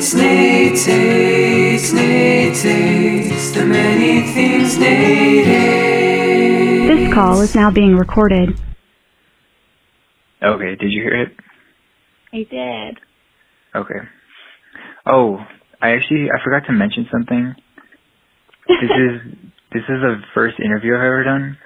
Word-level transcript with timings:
Tates, 0.00 0.14
Nate 0.14 0.78
Tates, 0.78 1.92
Nate 1.92 2.54
Tates, 2.54 3.50
the 3.52 3.66
many 3.66 4.22
things 4.32 4.78
Nate. 4.78 5.44
This 6.88 7.12
call 7.12 7.42
is 7.42 7.54
now 7.54 7.70
being 7.70 7.94
recorded. 7.94 8.58
Okay, 10.42 10.76
did 10.76 10.90
you 10.90 11.02
hear 11.02 11.20
it? 11.20 11.36
I 12.32 12.46
did. 12.50 12.98
Okay. 13.74 14.00
Oh, 15.04 15.44
I 15.82 15.90
actually 15.90 16.30
I 16.30 16.42
forgot 16.42 16.64
to 16.68 16.72
mention 16.72 17.06
something. 17.12 17.54
This 18.68 18.78
is 18.82 19.20
this 19.74 19.82
is 19.82 20.00
the 20.00 20.22
first 20.32 20.58
interview 20.60 20.94
I've 20.94 21.00
ever 21.00 21.24
done, 21.24 21.58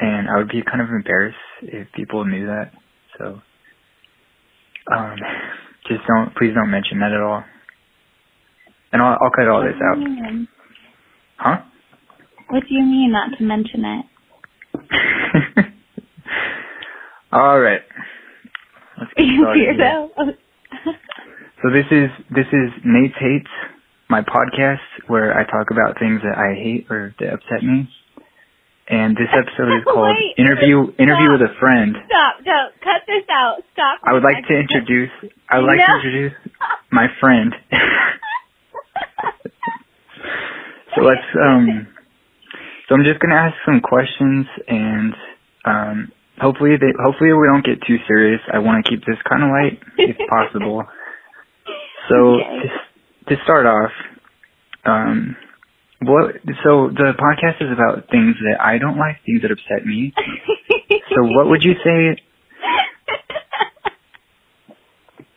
and 0.00 0.28
I 0.28 0.38
would 0.38 0.48
be 0.48 0.64
kind 0.64 0.80
of 0.80 0.88
embarrassed 0.88 1.36
if 1.62 1.86
people 1.92 2.24
knew 2.24 2.46
that. 2.46 2.72
So, 3.18 3.40
um, 4.92 5.16
just 5.86 6.00
don't 6.08 6.34
please 6.34 6.54
don't 6.54 6.72
mention 6.72 6.98
that 6.98 7.12
at 7.12 7.20
all. 7.20 7.44
And 8.92 9.00
I'll 9.02 9.16
I'll 9.20 9.30
cut 9.30 9.48
all 9.48 9.62
this 9.62 9.80
out. 9.82 9.98
mean? 9.98 10.48
Huh? 11.36 11.62
What 12.48 12.62
do 12.68 12.74
you 12.74 12.82
mean 12.82 13.12
not 13.12 13.36
to 13.38 13.44
mention 13.44 13.84
it? 13.84 14.06
all 17.32 17.58
right. 17.60 17.80
Let's 18.98 19.12
get 19.16 19.26
started. 19.40 20.38
So 21.62 21.70
this 21.70 21.86
is 21.92 22.10
this 22.34 22.46
is 22.50 22.70
Nate's 22.84 23.14
Hates, 23.20 23.46
my 24.10 24.20
podcast 24.20 24.82
where 25.06 25.30
I 25.38 25.44
talk 25.46 25.70
about 25.70 25.96
things 25.96 26.20
that 26.26 26.34
I 26.36 26.58
hate 26.58 26.90
or 26.90 27.14
that 27.20 27.34
upset 27.34 27.62
me. 27.62 27.88
And 28.88 29.14
this 29.14 29.30
episode 29.30 29.70
is 29.78 29.84
called 29.86 30.10
Wait, 30.10 30.34
Interview 30.42 30.90
Interview 30.98 31.30
stop. 31.30 31.38
with 31.38 31.50
a 31.50 31.54
Friend. 31.60 31.94
Stop! 32.10 32.34
Don't 32.44 32.74
cut 32.82 33.06
this 33.06 33.22
out. 33.30 33.62
Stop. 33.74 34.00
I 34.02 34.12
would 34.12 34.24
like 34.24 34.42
to 34.48 34.54
introduce 34.58 35.10
I 35.48 35.58
would 35.62 35.66
like 35.70 35.78
to 35.78 35.94
introduce 36.02 36.32
my 36.90 37.06
friend. 37.20 37.54
So 40.94 41.02
let's 41.02 41.26
um 41.40 41.88
so 42.88 42.94
I'm 42.94 43.04
just 43.04 43.20
gonna 43.20 43.34
ask 43.36 43.54
some 43.64 43.80
questions 43.80 44.46
and 44.68 45.14
um 45.64 46.12
hopefully 46.40 46.76
they 46.80 46.92
hopefully 47.02 47.32
we 47.32 47.46
don't 47.46 47.64
get 47.64 47.80
too 47.86 47.98
serious. 48.06 48.40
I 48.52 48.58
wanna 48.58 48.82
keep 48.82 49.04
this 49.04 49.18
kinda 49.28 49.46
light 49.46 49.80
if 49.98 50.16
possible. 50.28 50.84
So 52.08 52.40
Okay. 52.40 52.68
to, 53.28 53.36
to 53.36 53.42
start 53.44 53.66
off, 53.66 53.92
um, 54.84 55.36
what? 56.02 56.34
So 56.64 56.88
the 56.90 57.14
podcast 57.14 57.62
is 57.62 57.70
about 57.72 58.10
things 58.10 58.34
that 58.42 58.58
I 58.60 58.78
don't 58.78 58.98
like, 58.98 59.22
things 59.24 59.42
that 59.42 59.52
upset 59.52 59.86
me. 59.86 60.12
So 61.14 61.22
what 61.22 61.48
would 61.48 61.62
you 61.62 61.74
say? 61.84 62.16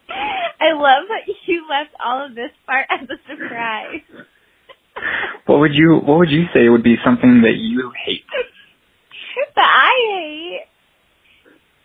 I 0.09 0.71
love 0.73 1.05
that 1.09 1.27
you 1.45 1.67
left 1.69 1.91
all 2.03 2.25
of 2.25 2.35
this 2.35 2.51
part 2.65 2.87
as 2.89 3.07
a 3.09 3.17
surprise. 3.29 4.01
What 5.45 5.59
would 5.59 5.75
you? 5.75 5.99
What 6.03 6.17
would 6.19 6.31
you 6.31 6.45
say 6.53 6.69
would 6.69 6.83
be 6.83 6.95
something 7.03 7.41
that 7.41 7.55
you 7.55 7.91
hate? 8.05 8.23
that 9.55 9.71
I 9.73 9.93
hate. 10.13 10.65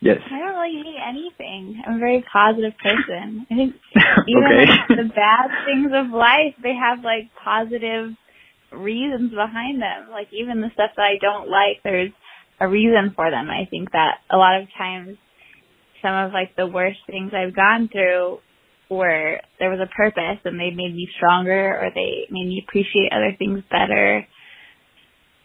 Yes. 0.01 0.17
I 0.31 0.39
don't 0.39 0.55
really 0.55 0.83
hate 0.83 1.01
anything. 1.07 1.81
I'm 1.85 1.95
a 1.95 1.99
very 1.99 2.23
positive 2.31 2.73
person. 2.77 3.45
I 3.51 3.55
think 3.55 3.75
even 4.27 4.43
okay. 4.43 4.65
like, 4.65 4.87
the 4.89 5.13
bad 5.13 5.49
things 5.65 5.91
of 5.93 6.11
life, 6.11 6.55
they 6.61 6.73
have 6.73 7.03
like 7.03 7.29
positive 7.43 8.13
reasons 8.71 9.31
behind 9.31 9.81
them. 9.81 10.09
Like 10.09 10.27
even 10.33 10.61
the 10.61 10.71
stuff 10.73 10.91
that 10.95 11.03
I 11.03 11.17
don't 11.21 11.49
like, 11.49 11.83
there's 11.83 12.11
a 12.59 12.67
reason 12.67 13.13
for 13.15 13.29
them. 13.29 13.49
I 13.49 13.65
think 13.69 13.91
that 13.91 14.19
a 14.29 14.37
lot 14.37 14.61
of 14.61 14.67
times 14.77 15.17
some 16.01 16.15
of 16.15 16.33
like 16.33 16.55
the 16.55 16.67
worst 16.67 16.99
things 17.05 17.31
I've 17.33 17.55
gone 17.55 17.87
through 17.91 18.39
were 18.91 19.39
there 19.59 19.69
was 19.69 19.79
a 19.79 19.87
purpose 19.87 20.39
and 20.43 20.59
they 20.59 20.69
made 20.69 20.93
me 20.93 21.07
stronger 21.15 21.79
or 21.79 21.91
they 21.95 22.27
made 22.29 22.47
me 22.47 22.63
appreciate 22.67 23.11
other 23.11 23.35
things 23.37 23.63
better. 23.71 24.27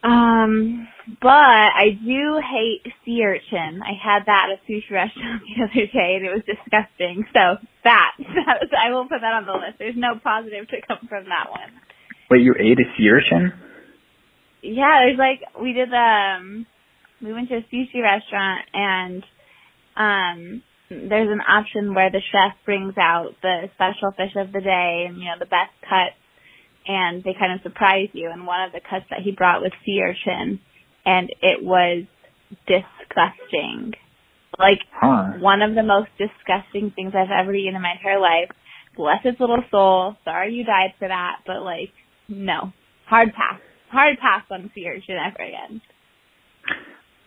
Um, 0.03 0.89
but 1.23 1.31
I 1.31 1.91
do 2.05 2.41
hate 2.43 2.93
sea 3.05 3.23
urchin. 3.25 3.81
I 3.83 3.95
had 3.95 4.27
that 4.27 4.49
at 4.51 4.59
a 4.59 4.71
sushi 4.71 4.91
restaurant 4.91 5.43
the 5.56 5.65
other 5.65 5.87
day 5.87 6.17
and 6.17 6.27
it 6.27 6.33
was 6.35 6.43
disgusting. 6.47 7.25
So 7.33 7.62
that, 7.85 8.12
that 8.19 8.59
was, 8.61 8.71
I 8.77 8.91
will 8.93 9.05
put 9.05 9.21
that 9.21 9.35
on 9.35 9.47
the 9.47 9.53
list. 9.53 9.79
There's 9.79 9.97
no 9.97 10.19
positive 10.23 10.69
to 10.69 10.77
come 10.87 11.06
from 11.09 11.25
that 11.25 11.51
one. 11.51 11.71
Wait, 12.31 12.43
you 12.43 12.55
ate 12.59 12.79
a 12.79 12.87
sea 12.97 13.09
urchin? 13.09 13.53
Yeah, 14.62 15.06
there's 15.06 15.19
like 15.19 15.43
we 15.61 15.73
did 15.73 15.95
um 15.95 16.67
we 17.23 17.33
went 17.33 17.49
to 17.51 17.56
a 17.56 17.67
sushi 17.73 18.03
restaurant 18.03 18.67
and 18.75 19.23
um 19.97 20.62
there's 20.89 21.31
an 21.31 21.41
option 21.41 21.95
where 21.95 22.11
the 22.11 22.21
chef 22.33 22.55
brings 22.65 22.95
out 22.99 23.31
the 23.43 23.69
special 23.75 24.13
fish 24.13 24.35
of 24.37 24.53
the 24.53 24.61
day 24.61 25.07
and 25.09 25.19
you 25.19 25.25
know 25.25 25.39
the 25.39 25.47
best 25.47 25.73
cuts 25.83 26.15
and 26.87 27.25
they 27.25 27.35
kind 27.39 27.53
of 27.53 27.61
surprise 27.63 28.09
you 28.13 28.31
and 28.33 28.47
one 28.47 28.63
of 28.63 28.73
the 28.73 28.81
cuts 28.81 29.05
that 29.11 29.21
he 29.25 29.33
brought 29.33 29.61
was 29.63 29.73
sea 29.85 30.01
urchin 30.03 30.61
and 31.05 31.31
it 31.43 31.63
was 31.63 32.05
disgusting. 32.67 33.93
Like 34.59 34.79
Huh. 34.93 35.39
one 35.41 35.63
of 35.63 35.75
the 35.75 35.83
most 35.83 36.09
disgusting 36.19 36.93
things 36.95 37.13
I've 37.15 37.31
ever 37.31 37.53
eaten 37.55 37.75
in 37.77 37.83
my 37.83 37.93
entire 37.93 38.21
life. 38.21 38.51
Bless 38.97 39.19
its 39.25 39.39
little 39.41 39.63
soul. 39.71 40.17
Sorry 40.25 40.55
you 40.55 40.65
died 40.65 40.95
for 40.99 41.09
that, 41.09 41.41
but 41.47 41.63
like, 41.63 41.91
no. 42.29 42.73
Hard 43.07 43.35
pass. 43.35 43.61
Hard 43.91 44.19
pass 44.19 44.45
on 44.51 44.71
sea 44.75 44.89
urchin 44.89 45.17
ever 45.19 45.43
again. 45.43 45.81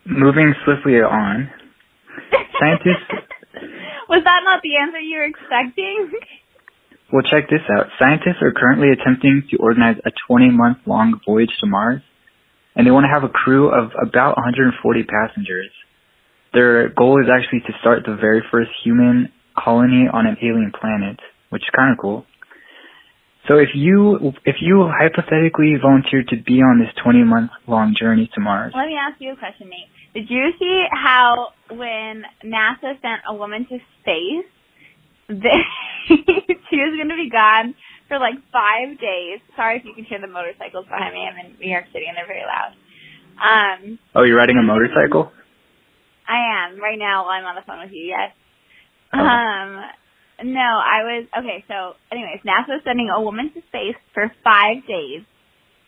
Moving 0.05 0.53
swiftly 0.65 0.93
on. 0.95 1.49
Scientists- 2.59 3.13
Was 4.09 4.23
that 4.23 4.41
not 4.43 4.61
the 4.63 4.77
answer 4.77 4.99
you 4.99 5.17
were 5.17 5.25
expecting? 5.25 6.11
Well, 7.13 7.23
check 7.23 7.49
this 7.49 7.61
out. 7.77 7.87
Scientists 7.97 8.41
are 8.41 8.51
currently 8.51 8.89
attempting 8.91 9.43
to 9.51 9.57
organize 9.57 9.97
a 10.05 10.11
20-month 10.29 10.79
long 10.85 11.19
voyage 11.25 11.53
to 11.59 11.67
Mars, 11.67 12.01
and 12.75 12.85
they 12.85 12.91
want 12.91 13.05
to 13.05 13.13
have 13.13 13.23
a 13.23 13.29
crew 13.29 13.69
of 13.69 13.91
about 14.01 14.37
140 14.37 15.03
passengers. 15.03 15.69
Their 16.53 16.89
goal 16.89 17.21
is 17.21 17.29
actually 17.29 17.61
to 17.61 17.73
start 17.81 18.03
the 18.05 18.15
very 18.15 18.43
first 18.51 18.71
human 18.83 19.31
colony 19.57 20.07
on 20.11 20.25
an 20.25 20.37
alien 20.41 20.71
planet, 20.71 21.19
which 21.49 21.61
is 21.63 21.69
kind 21.75 21.91
of 21.91 21.97
cool. 21.99 22.25
So 23.47 23.57
if 23.57 23.69
you 23.73 24.33
if 24.45 24.57
you 24.61 24.87
hypothetically 24.87 25.73
volunteered 25.81 26.27
to 26.29 26.37
be 26.37 26.61
on 26.61 26.77
this 26.79 26.93
20 27.01 27.23
month 27.23 27.51
long 27.67 27.95
journey 27.99 28.29
to 28.35 28.41
Mars, 28.41 28.73
Let 28.75 28.85
me 28.85 28.95
ask 28.95 29.19
you 29.19 29.33
a 29.33 29.35
question, 29.35 29.69
Nate. 29.69 29.89
Did 30.13 30.29
you 30.29 30.51
see 30.59 30.85
how 30.91 31.49
when 31.69 32.25
NASA 32.43 33.01
sent 33.01 33.21
a 33.27 33.33
woman 33.33 33.65
to 33.69 33.79
space, 34.09 34.49
they, 35.29 35.61
she 36.09 36.77
was 36.81 36.97
going 36.97 37.13
to 37.13 37.19
be 37.19 37.29
gone 37.29 37.75
for 38.09 38.17
like 38.17 38.41
five 38.51 38.97
days. 38.97 39.39
Sorry 39.55 39.77
if 39.77 39.85
you 39.85 39.93
can 39.93 40.05
hear 40.05 40.19
the 40.19 40.27
motorcycles 40.27 40.85
behind 40.89 41.13
me. 41.13 41.21
I'm 41.29 41.37
in 41.45 41.59
New 41.61 41.69
York 41.69 41.85
City 41.93 42.05
and 42.09 42.17
they're 42.17 42.25
very 42.25 42.41
loud. 42.41 42.73
Um, 43.37 43.99
oh, 44.15 44.23
you're 44.23 44.37
riding 44.37 44.57
a 44.57 44.65
motorcycle? 44.65 45.31
I 46.27 46.65
am 46.65 46.81
right 46.81 46.97
now 46.97 47.23
while 47.23 47.37
I'm 47.37 47.45
on 47.45 47.55
the 47.55 47.65
phone 47.65 47.79
with 47.79 47.93
you. 47.93 48.09
Yes. 48.09 48.33
Oh. 49.13 49.19
Um, 49.19 49.81
no, 50.43 50.61
I 50.61 51.03
was 51.03 51.27
okay. 51.37 51.65
So, 51.67 51.93
anyways, 52.11 52.41
NASA 52.45 52.77
is 52.77 52.83
sending 52.85 53.09
a 53.09 53.21
woman 53.21 53.51
to 53.53 53.61
space 53.67 53.97
for 54.13 54.31
five 54.43 54.85
days. 54.87 55.25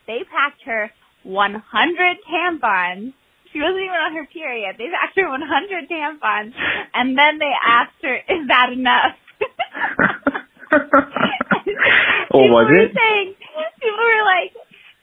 They 0.07 0.19
packed 0.27 0.63
her 0.65 0.91
100 1.23 2.17
tampons. 2.27 3.13
She 3.51 3.59
wasn't 3.59 3.83
even 3.83 3.99
on 3.99 4.15
her 4.15 4.23
period. 4.31 4.77
They 4.77 4.87
packed 4.87 5.17
her 5.19 5.27
100 5.27 5.89
tampons, 5.91 6.53
and 6.93 7.17
then 7.17 7.37
they 7.39 7.51
asked 7.51 7.99
her, 8.01 8.15
"Is 8.15 8.47
that 8.47 8.71
enough?" 8.71 9.17
oh, 12.31 12.47
was 12.47 12.71
it? 12.71 12.95
Saying, 12.95 13.35
people 13.75 13.99
were 13.99 14.23
like, 14.23 14.55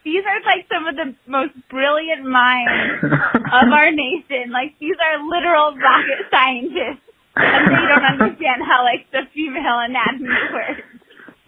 "These 0.03 0.25
are 0.25 0.41
like 0.49 0.65
some 0.65 0.87
of 0.87 0.95
the 0.97 1.13
most 1.29 1.53
brilliant 1.69 2.25
minds 2.25 3.05
of 3.05 3.69
our 3.69 3.91
nation. 3.91 4.49
Like 4.49 4.79
these 4.79 4.97
are 4.97 5.21
literal 5.21 5.77
rocket 5.77 6.25
scientists, 6.33 7.05
and 7.37 7.69
they 7.69 7.85
don't 7.85 8.17
understand 8.17 8.65
how 8.65 8.81
like 8.81 9.05
the 9.11 9.29
female 9.33 9.77
anatomy 9.77 10.33
works. 10.53 10.81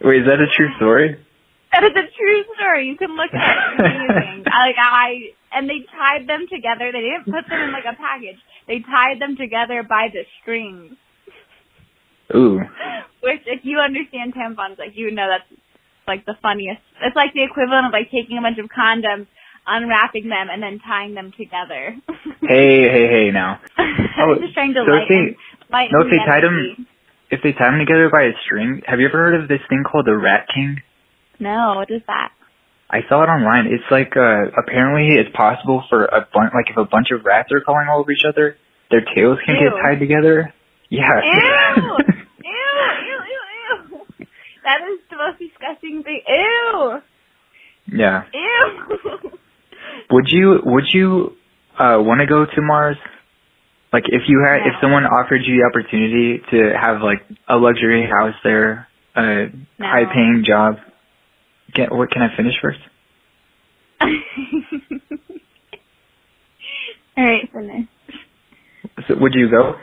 Wait, 0.06 0.22
is 0.22 0.28
that 0.30 0.38
a 0.38 0.46
true 0.54 0.70
story? 0.78 1.18
That 1.74 1.84
is 1.84 1.96
a 1.96 2.06
true 2.14 2.44
story. 2.58 2.88
You 2.90 2.98
can 2.98 3.16
look 3.16 3.34
at 3.34 3.40
it. 3.40 3.58
It's 3.74 3.80
amazing. 3.80 4.44
like 4.46 4.76
I 4.78 5.34
and 5.52 5.70
they 5.70 5.84
tied 5.92 6.28
them 6.28 6.48
together. 6.48 6.92
They 6.92 7.04
didn't 7.04 7.28
put 7.28 7.48
them 7.48 7.60
in 7.60 7.72
like 7.72 7.88
a 7.88 7.96
package. 7.96 8.40
They 8.68 8.80
tied 8.80 9.20
them 9.20 9.36
together 9.36 9.84
by 9.84 10.08
the 10.12 10.24
strings. 10.42 10.96
Ooh. 12.34 12.60
Which, 13.22 13.44
if 13.46 13.62
you 13.64 13.80
understand 13.80 14.34
tampons, 14.34 14.80
like 14.80 14.96
you 14.96 15.12
know 15.12 15.28
that's 15.28 15.48
like 16.08 16.26
the 16.26 16.36
funniest. 16.42 16.82
It's 17.04 17.16
like 17.16 17.34
the 17.34 17.44
equivalent 17.44 17.88
of 17.88 17.92
like 17.92 18.10
taking 18.10 18.38
a 18.38 18.42
bunch 18.42 18.58
of 18.58 18.72
condoms, 18.72 19.28
unwrapping 19.68 20.30
them, 20.30 20.48
and 20.50 20.64
then 20.64 20.80
tying 20.80 21.14
them 21.14 21.32
together. 21.38 21.96
Hey, 22.42 22.82
hey, 22.90 23.06
hey! 23.08 23.28
Now, 23.32 23.62
I'm 23.78 24.18
oh, 24.30 24.36
just 24.42 24.56
trying 24.56 24.74
to 24.74 24.82
so 24.82 24.92
if 24.92 25.08
lighten, 25.08 25.36
they- 25.38 25.38
lighten 25.72 25.94
no, 25.94 26.02
if 26.02 26.10
the 26.10 26.18
they 26.18 26.26
tied 26.26 26.44
them, 26.44 26.88
if 27.30 27.40
they 27.44 27.54
tied 27.54 27.72
them 27.72 27.80
together 27.80 28.10
by 28.12 28.24
a 28.24 28.34
string, 28.44 28.82
have 28.88 29.00
you 29.00 29.08
ever 29.08 29.18
heard 29.18 29.40
of 29.40 29.48
this 29.48 29.62
thing 29.70 29.84
called 29.86 30.08
the 30.08 30.18
Rat 30.18 30.48
King? 30.54 30.82
No, 31.40 31.74
what 31.78 31.90
is 31.92 32.02
that? 32.08 32.34
I 32.92 33.08
saw 33.08 33.24
it 33.24 33.28
online. 33.28 33.68
It's 33.72 33.88
like 33.90 34.18
uh, 34.18 34.52
apparently 34.52 35.16
it's 35.16 35.34
possible 35.36 35.84
for 35.90 36.06
a 36.06 36.28
bunch, 36.34 36.52
like 36.54 36.70
if 36.70 36.76
a 36.76 36.84
bunch 36.84 37.08
of 37.16 37.24
rats 37.24 37.50
are 37.54 37.62
crawling 37.62 37.88
all 37.88 38.02
over 38.02 38.12
each 38.12 38.28
other, 38.28 38.58
their 38.92 39.00
tails 39.16 39.40
can 39.46 39.56
ew. 39.56 39.72
get 39.72 39.82
tied 39.82 40.00
together. 40.00 40.54
Yeah. 40.90 41.08
Ew. 41.24 41.80
ew! 41.80 41.96
Ew! 42.44 43.20
Ew! 43.32 44.06
Ew! 44.20 44.26
That 44.66 44.82
is 44.92 45.00
the 45.10 45.16
most 45.16 45.40
disgusting 45.40 46.04
thing. 46.04 46.22
Ew. 46.28 47.00
Yeah. 47.88 48.24
Ew. 48.34 49.32
would 50.12 50.26
you 50.28 50.60
Would 50.66 50.86
you 50.92 51.38
uh, 51.80 51.96
want 52.04 52.20
to 52.20 52.28
go 52.28 52.46
to 52.46 52.62
Mars? 52.62 52.98
Like 53.94 54.04
if 54.08 54.24
you 54.28 54.44
had, 54.46 54.58
yeah. 54.58 54.68
if 54.68 54.74
someone 54.82 55.06
offered 55.06 55.42
you 55.46 55.60
the 55.60 55.68
opportunity 55.68 56.42
to 56.52 56.74
have 56.80 57.02
like 57.02 57.24
a 57.48 57.56
luxury 57.56 58.04
house 58.08 58.36
there, 58.44 58.88
a 59.16 59.48
no. 59.48 59.86
high 59.86 60.06
paying 60.14 60.44
job. 60.46 60.76
Can 61.74 61.88
what 61.92 62.12
can 62.12 62.22
I 62.22 62.36
finish 62.36 62.56
first? 62.62 62.80
All 67.18 67.24
right, 67.26 67.50
finish. 67.52 67.88
So 69.08 69.16
would 69.20 69.34
you 69.34 69.50
go? 69.50 69.76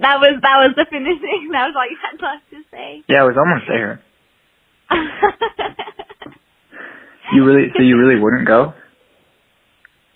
That 0.00 0.18
was 0.18 0.40
that 0.42 0.56
was 0.56 0.74
the 0.76 0.86
finishing. 0.88 1.50
That 1.52 1.66
was 1.66 1.74
all 1.76 1.84
you 1.84 1.98
had 2.00 2.20
left 2.22 2.48
to 2.50 2.62
say. 2.70 3.02
Yeah, 3.08 3.20
I 3.22 3.24
was 3.24 3.36
almost 3.36 3.66
there. 3.68 4.02
You 7.32 7.44
really 7.44 7.68
so 7.76 7.82
you 7.82 7.96
really 7.96 8.20
wouldn't 8.20 8.46
go? 8.46 8.74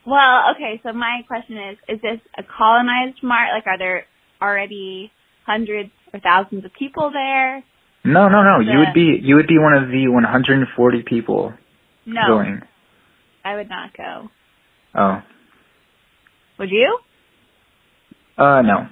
well, 0.07 0.51
okay. 0.55 0.81
So 0.83 0.93
my 0.93 1.23
question 1.27 1.57
is: 1.57 1.79
Is 1.89 2.01
this 2.03 2.21
a 2.37 2.43
colonized 2.43 3.23
mart? 3.23 3.51
Like, 3.55 3.67
are 3.67 3.79
there 3.79 4.05
already 4.43 5.13
hundreds 5.47 5.91
or 6.13 6.21
thousands 6.21 6.65
of 6.65 6.73
people 6.73 7.11
there? 7.13 7.63
No, 8.05 8.29
no, 8.29 8.43
no. 8.43 8.61
You 8.61 8.79
would 8.81 8.93
be 8.95 9.19
you 9.23 9.37
would 9.37 9.47
be 9.47 9.59
one 9.59 9.73
of 9.73 9.89
the 9.89 10.09
140 10.09 11.03
people 11.07 11.55
No, 12.05 12.21
going. 12.29 12.63
I 13.45 13.57
would 13.57 13.69
not 13.69 13.97
go. 13.97 14.29
Oh, 14.95 15.23
Would 16.59 16.71
you? 16.71 16.99
uh, 18.39 18.63
no, 18.63 18.89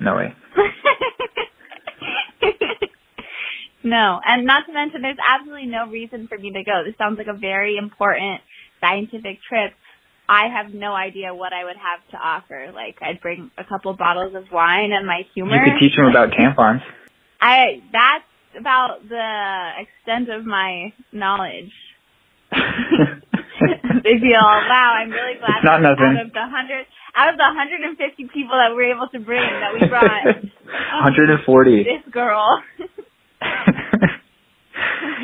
no 0.00 0.16
way. 0.16 0.34
no, 3.84 4.20
and 4.24 4.44
not 4.44 4.66
to 4.66 4.72
mention, 4.72 5.02
there's 5.02 5.16
absolutely 5.30 5.66
no 5.66 5.86
reason 5.88 6.26
for 6.28 6.36
me 6.38 6.50
to 6.52 6.64
go. 6.64 6.82
This 6.84 6.94
sounds 6.98 7.18
like 7.18 7.28
a 7.28 7.38
very 7.38 7.76
important 7.76 8.40
scientific 8.80 9.38
trip. 9.48 9.72
I 10.28 10.48
have 10.48 10.74
no 10.74 10.92
idea 10.92 11.32
what 11.34 11.52
I 11.52 11.64
would 11.64 11.76
have 11.76 12.00
to 12.10 12.16
offer. 12.16 12.72
Like, 12.74 12.96
I'd 13.00 13.20
bring 13.20 13.50
a 13.56 13.64
couple 13.64 13.94
bottles 13.94 14.34
of 14.34 14.50
wine 14.50 14.90
and 14.92 15.06
my 15.06 15.22
humor. 15.34 15.54
You 15.54 15.72
could 15.72 15.78
teach 15.78 15.96
them 15.96 16.06
about 16.06 16.30
tampons. 16.38 16.82
I 17.40 17.80
that's 17.92 18.24
about 18.58 19.08
the 19.08 19.70
extent 19.80 20.28
of 20.30 20.44
my 20.46 20.92
knowledge. 21.12 21.72
they 22.52 24.16
feel, 24.22 24.38
wow, 24.40 24.94
I'm 25.00 25.10
really 25.10 25.38
glad 25.38 25.56
It's 25.58 25.64
not 25.64 25.82
nothing. 25.82 26.16
out 26.18 26.26
of 26.26 26.32
the 26.32 26.46
hundred 26.46 26.86
out 27.16 27.28
of 27.32 27.36
the 27.38 27.44
hundred 27.48 27.80
and 27.82 27.96
fifty 27.98 28.24
people 28.32 28.56
that 28.56 28.70
we 28.70 28.76
were 28.76 28.92
able 28.94 29.08
to 29.08 29.18
bring 29.18 29.40
that 29.42 29.72
we 29.74 29.86
brought 29.88 30.24
140. 30.26 31.84
this 31.84 32.12
girl. 32.12 32.62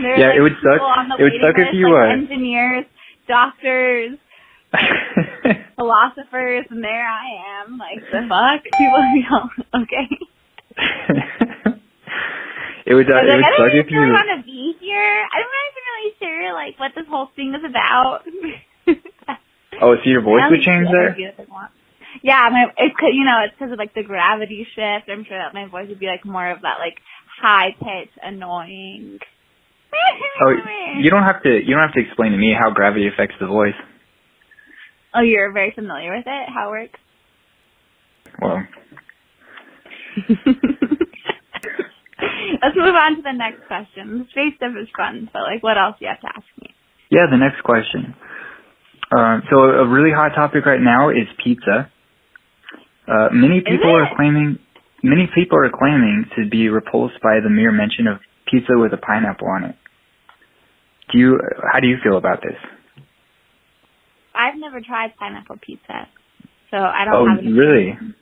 Yeah, 0.02 0.28
like, 0.28 0.36
it 0.36 0.40
would 0.42 0.56
suck- 0.64 0.80
people 0.80 0.86
on 0.86 1.08
the 1.08 1.16
it 1.20 1.22
would 1.22 1.40
suck 1.40 1.54
if 1.58 1.74
you, 1.74 1.92
like, 1.92 2.08
uh, 2.10 2.12
engineers, 2.16 2.84
doctors, 3.28 4.18
philosophers, 5.76 6.64
and 6.70 6.82
there 6.82 7.06
I 7.06 7.62
am. 7.62 7.78
Like 7.78 8.00
the 8.10 8.26
fuck, 8.28 8.62
people 8.64 9.02
feel 9.12 9.50
okay. 9.82 10.08
It 12.92 12.94
would 12.94 13.08
uh, 13.08 13.16
I 13.16 13.24
was 13.24 13.32
it 13.32 13.40
like, 13.40 13.40
would 13.40 13.72
I 13.72 13.72
don't 13.72 13.88
even 13.88 13.96
really 13.96 14.12
want 14.12 14.30
to 14.36 14.40
be 14.44 14.76
here. 14.84 15.16
I'm 15.32 15.48
not 15.48 15.64
even 15.72 15.84
really 15.88 16.12
sure 16.20 16.52
like 16.52 16.74
what 16.76 16.92
this 16.92 17.08
whole 17.08 17.28
thing 17.32 17.56
is 17.56 17.64
about. 17.64 18.28
Oh, 19.80 19.96
so 19.96 20.04
your 20.04 20.20
voice 20.20 20.44
would 20.52 20.60
change 20.60 20.86
there? 20.92 21.16
I 21.16 21.16
would 21.16 21.36
do 21.36 21.48
what 21.48 21.70
Yeah, 22.22 22.48
my 22.52 22.68
it's 22.76 22.94
'cause, 22.94 23.16
you 23.16 23.24
know 23.24 23.40
it's 23.48 23.54
because 23.56 23.72
of 23.72 23.78
like 23.80 23.94
the 23.94 24.04
gravity 24.04 24.68
shift. 24.76 25.08
I'm 25.08 25.24
sure 25.24 25.38
that 25.40 25.54
my 25.56 25.64
voice 25.66 25.88
would 25.88 25.98
be 25.98 26.06
like 26.06 26.24
more 26.28 26.50
of 26.52 26.60
that 26.62 26.76
like 26.78 27.00
high 27.40 27.72
pitched, 27.80 28.18
annoying. 28.22 29.18
Oh, 30.44 30.52
you 31.00 31.10
don't 31.10 31.24
have 31.24 31.42
to. 31.42 31.50
You 31.50 31.74
don't 31.74 31.82
have 31.88 31.94
to 31.94 32.00
explain 32.00 32.32
to 32.32 32.38
me 32.38 32.52
how 32.52 32.70
gravity 32.70 33.08
affects 33.08 33.36
the 33.40 33.46
voice. 33.46 33.74
Oh, 35.14 35.20
you're 35.20 35.52
very 35.52 35.72
familiar 35.74 36.14
with 36.16 36.24
it. 36.26 36.48
How 36.48 36.68
it 36.68 36.70
works. 36.70 37.00
Well, 38.40 38.66
Let's 42.62 42.76
move 42.76 42.94
on 42.94 43.16
to 43.16 43.22
the 43.22 43.32
next 43.32 43.66
question. 43.66 44.20
The 44.22 44.24
space 44.30 44.54
stuff 44.56 44.72
is 44.80 44.88
fun, 44.96 45.28
but 45.32 45.42
like, 45.42 45.62
what 45.62 45.76
else 45.76 45.96
do 45.98 46.04
you 46.06 46.10
have 46.14 46.20
to 46.20 46.28
ask 46.28 46.46
me? 46.60 46.70
yeah. 47.10 47.26
The 47.30 47.36
next 47.36 47.62
question. 47.64 48.14
Um, 49.10 49.42
so 49.50 49.56
a 49.58 49.86
really 49.86 50.12
hot 50.14 50.30
topic 50.34 50.64
right 50.64 50.80
now 50.80 51.10
is 51.10 51.26
pizza. 51.42 51.90
Uh, 53.06 53.28
many 53.32 53.60
people 53.60 53.90
are 53.94 54.08
claiming. 54.16 54.58
Many 55.02 55.28
people 55.34 55.58
are 55.58 55.68
claiming 55.70 56.24
to 56.38 56.48
be 56.48 56.68
repulsed 56.68 57.20
by 57.20 57.40
the 57.42 57.50
mere 57.50 57.72
mention 57.72 58.06
of 58.06 58.18
pizza 58.50 58.72
with 58.78 58.92
a 58.94 58.96
pineapple 58.96 59.48
on 59.48 59.64
it. 59.64 59.76
Do 61.10 61.18
you? 61.18 61.40
How 61.72 61.80
do 61.80 61.88
you 61.88 61.96
feel 62.02 62.16
about 62.16 62.40
this? 62.40 62.56
I've 64.34 64.58
never 64.58 64.80
tried 64.80 65.14
pineapple 65.18 65.56
pizza, 65.60 66.08
so 66.70 66.76
I 66.78 67.04
don't 67.04 67.14
Oh, 67.14 67.26
have 67.28 67.44
really? 67.44 67.90
opinion. 67.90 68.14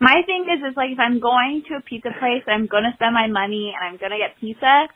My 0.00 0.22
thing 0.26 0.44
is, 0.52 0.60
is 0.70 0.76
like 0.76 0.90
if 0.92 0.98
I'm 1.00 1.20
going 1.20 1.62
to 1.68 1.76
a 1.76 1.80
pizza 1.80 2.10
place, 2.18 2.42
I'm 2.46 2.66
gonna 2.66 2.92
spend 2.94 3.14
my 3.14 3.28
money 3.28 3.72
and 3.74 3.82
I'm 3.82 3.96
gonna 3.96 4.18
get 4.18 4.38
pizza. 4.38 4.88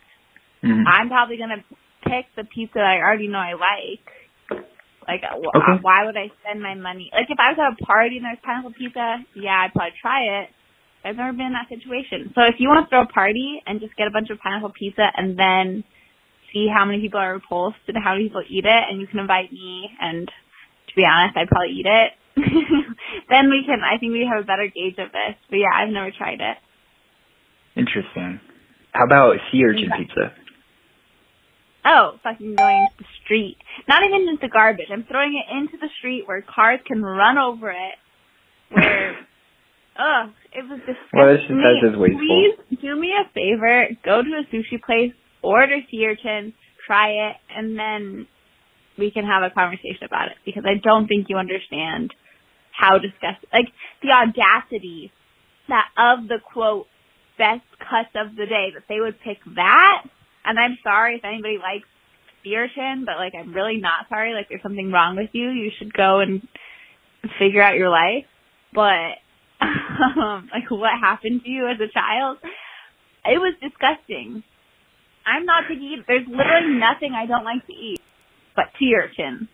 Mhm. 0.63 0.85
I'm 0.87 1.09
probably 1.09 1.37
gonna 1.39 1.65
pick 2.05 2.27
the 2.37 2.45
pizza 2.45 2.81
I 2.81 2.99
already 3.01 3.29
know 3.29 3.39
I 3.39 3.55
like. 3.55 4.05
Like, 5.09 5.25
wh- 5.25 5.57
Okay. 5.57 5.79
why 5.81 6.05
would 6.05 6.17
I 6.17 6.31
spend 6.43 6.63
my 6.63 6.75
money? 6.75 7.11
Like, 7.13 7.31
if 7.31 7.41
I 7.41 7.51
was 7.51 7.59
at 7.59 7.73
a 7.81 7.85
party 7.87 8.17
and 8.19 8.27
there's 8.27 8.39
pineapple 8.41 8.73
pizza, 8.73 9.25
yeah, 9.35 9.63
I'd 9.63 9.73
probably 9.73 9.93
try 10.01 10.43
it. 10.43 10.51
I've 11.03 11.17
never 11.17 11.33
been 11.33 11.47
in 11.47 11.53
that 11.55 11.69
situation. 11.69 12.33
So 12.35 12.43
if 12.45 12.61
you 12.61 12.69
want 12.69 12.85
to 12.85 12.91
throw 12.91 13.01
a 13.03 13.07
party 13.07 13.63
and 13.67 13.81
just 13.81 13.97
get 13.97 14.07
a 14.07 14.11
bunch 14.11 14.29
of 14.31 14.39
pineapple 14.39 14.71
pizza 14.79 15.11
and 15.17 15.37
then 15.39 15.83
see 16.53 16.69
how 16.69 16.85
many 16.85 17.01
people 17.01 17.19
are 17.21 17.33
repulsed 17.33 17.79
and 17.89 17.97
how 17.97 18.13
many 18.13 18.25
people 18.29 18.43
eat 18.47 18.67
it, 18.67 18.85
and 18.91 19.01
you 19.01 19.07
can 19.07 19.19
invite 19.21 19.51
me, 19.51 19.91
and 20.01 20.29
to 20.29 20.95
be 20.95 21.05
honest, 21.07 21.37
I'd 21.37 21.49
probably 21.49 21.73
eat 21.73 21.87
it. 21.87 22.13
then 23.31 23.49
we 23.51 23.63
can. 23.65 23.81
I 23.83 23.99
think 23.99 24.13
we 24.13 24.29
have 24.31 24.43
a 24.43 24.47
better 24.47 24.67
gauge 24.67 24.99
of 24.99 25.13
this. 25.13 25.37
But 25.49 25.57
yeah, 25.57 25.73
I've 25.75 25.89
never 25.93 26.11
tried 26.11 26.41
it. 26.41 26.57
Interesting. 27.77 28.41
How 28.93 29.05
about 29.05 29.37
sea 29.51 29.65
urchin 29.65 29.91
Okay. 29.93 30.05
pizza? 30.05 30.33
Oh, 31.85 32.19
fucking 32.23 32.57
going 32.57 32.77
into 32.77 32.97
the 32.99 33.09
street. 33.25 33.57
Not 33.89 34.03
even 34.05 34.29
into 34.29 34.49
garbage. 34.49 34.89
I'm 34.93 35.05
throwing 35.05 35.33
it 35.41 35.47
into 35.57 35.79
the 35.81 35.89
street 35.99 36.25
where 36.27 36.43
cars 36.43 36.81
can 36.87 37.03
run 37.03 37.39
over 37.39 37.71
it. 37.71 37.95
Where, 38.69 39.17
ugh, 39.97 40.31
it 40.53 40.69
was 40.69 40.79
disgusting. 40.81 41.15
Well, 41.15 41.27
that's 41.29 41.41
just- 41.49 41.55
that's 41.57 41.81
just 41.89 41.99
wasteful. 41.99 42.21
Please 42.69 42.79
do 42.83 42.97
me 43.01 43.13
a 43.17 43.25
favor. 43.33 43.89
Go 44.05 44.23
to 44.23 44.29
a 44.29 44.45
sushi 44.55 44.83
place, 44.83 45.13
order 45.43 45.79
sea 45.91 46.07
urchin, 46.07 46.53
try 46.87 47.31
it, 47.31 47.37
and 47.57 47.79
then 47.79 48.27
we 48.99 49.11
can 49.11 49.25
have 49.25 49.43
a 49.43 49.49
conversation 49.51 50.05
about 50.05 50.29
it. 50.29 50.37
Because 50.45 50.65
I 50.67 50.75
don't 50.83 51.07
think 51.07 51.27
you 51.31 51.39
understand 51.39 52.13
how 52.73 52.99
disgusting, 52.99 53.49
like 53.53 53.69
the 54.03 54.11
audacity 54.11 55.13
that 55.69 55.89
of 55.97 56.29
the 56.29 56.39
quote 56.53 56.87
best 57.39 57.65
cuts 57.79 58.13
of 58.15 58.37
the 58.37 58.47
day 58.47 58.71
that 58.75 58.85
they 58.89 59.01
would 59.01 59.21
pick 59.21 59.39
that. 59.57 60.03
And 60.45 60.59
I'm 60.59 60.79
sorry 60.83 61.17
if 61.17 61.25
anybody 61.25 61.59
likes 61.59 61.89
urchin, 62.57 63.05
but 63.07 63.17
like 63.17 63.35
I'm 63.35 63.53
really 63.53 63.79
not 63.79 64.09
sorry. 64.09 64.35
Like 64.35 64.49
there's 64.49 64.63
something 64.63 64.91
wrong 64.93 65.17
with 65.17 65.31
you. 65.33 65.51
You 65.51 65.71
should 65.79 65.93
go 65.93 66.21
and 66.21 66.47
figure 67.39 67.63
out 67.63 67.77
your 67.77 67.91
life. 67.91 68.25
But 68.73 69.21
um, 69.61 70.49
like 70.53 70.71
what 70.71 70.93
happened 71.01 71.43
to 71.45 71.51
you 71.51 71.69
as 71.69 71.81
a 71.81 71.93
child? 71.93 72.39
It 73.25 73.39
was 73.39 73.55
disgusting. 73.61 74.43
I'm 75.27 75.45
not 75.45 75.65
eat. 75.75 76.05
There's 76.07 76.27
literally 76.27 76.79
nothing 76.79 77.13
I 77.15 77.27
don't 77.27 77.45
like 77.45 77.67
to 77.67 77.73
eat, 77.73 78.01
but 78.57 78.67
urchin. 78.95 79.49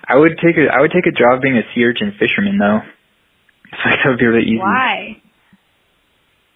I 0.07 0.17
would 0.17 0.33
take 0.39 0.57
a 0.57 0.73
I 0.73 0.81
would 0.81 0.91
take 0.93 1.07
a 1.07 1.13
job 1.17 1.43
being 1.43 1.57
a 1.57 1.63
sea 1.75 1.85
urchin 1.85 2.13
fisherman 2.19 2.59
though. 2.59 2.81
So 3.73 3.89
that 3.89 4.05
would 4.05 4.19
be 4.19 4.27
really 4.27 4.45
easy. 4.45 4.59
Why? 4.59 5.17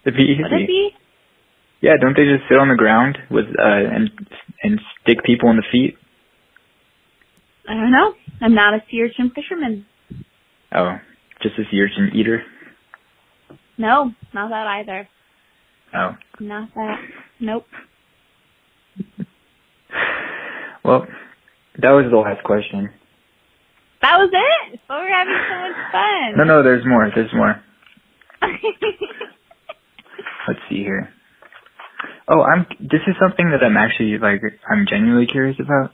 It'd 0.05 0.17
be 0.19 0.25
easy. 0.25 0.43
Would 0.43 0.53
it 0.53 0.67
be? 0.67 0.91
Yeah, 1.81 1.93
don't 1.99 2.15
they 2.15 2.25
just 2.25 2.47
sit 2.47 2.59
on 2.59 2.69
the 2.69 2.75
ground 2.75 3.17
with 3.31 3.47
uh 3.47 3.95
and 3.95 4.11
and 4.63 4.81
stick 5.01 5.25
people 5.25 5.49
in 5.49 5.57
the 5.57 5.65
feet? 5.73 5.97
I 7.67 7.73
don't 7.73 7.91
know. 7.91 8.13
I'm 8.43 8.55
not 8.55 8.75
a 8.75 8.83
sea 8.91 9.01
urchin 9.03 9.31
fisherman. 9.35 9.87
Oh, 10.75 10.99
just 11.43 11.59
a 11.59 11.63
sea 11.71 11.81
urchin 11.81 12.11
eater. 12.15 12.43
No, 13.79 14.13
not 14.35 14.51
that 14.51 14.67
either. 14.67 15.09
Oh, 15.95 16.17
Not 16.41 16.75
that. 16.75 16.99
Nope. 17.41 17.67
well, 20.85 21.07
that 21.79 21.91
was 21.91 22.07
the 22.11 22.17
last 22.17 22.43
question. 22.45 22.91
That 24.03 24.19
was 24.19 24.31
it. 24.33 24.81
But 24.89 24.99
we're 24.99 25.09
having 25.13 25.35
so 25.49 25.57
much 25.61 25.77
fun. 25.93 26.37
No, 26.37 26.45
no, 26.45 26.63
there's 26.63 26.85
more. 26.87 27.11
There's 27.15 27.33
more. 27.35 27.63
Let's 30.49 30.61
see 30.69 30.83
here. 30.85 31.11
Oh, 32.29 32.43
I'm. 32.43 32.67
This 32.81 33.01
is 33.07 33.15
something 33.21 33.51
that 33.51 33.65
I'm 33.65 33.77
actually 33.77 34.19
like. 34.19 34.43
I'm 34.71 34.87
genuinely 34.89 35.27
curious 35.27 35.57
about. 35.61 35.93